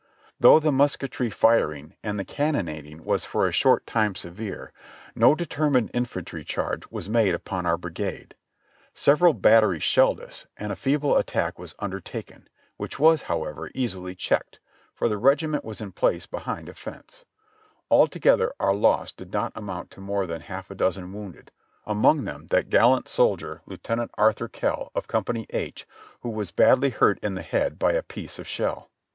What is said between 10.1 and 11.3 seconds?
us, and a feeble